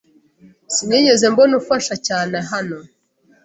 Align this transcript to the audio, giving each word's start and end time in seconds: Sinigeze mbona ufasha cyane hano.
Sinigeze 0.73 1.25
mbona 1.33 1.53
ufasha 1.61 1.95
cyane 2.07 2.37
hano. 2.51 2.77